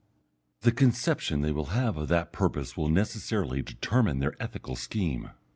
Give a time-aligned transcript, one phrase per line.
[0.61, 5.29] The conception they will have of that purpose will necessarily determine their ethical scheme.